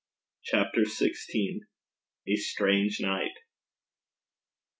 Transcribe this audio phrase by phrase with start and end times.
[0.41, 1.59] CHAPTER XVI.
[2.27, 3.37] A STRANGE NIGHT.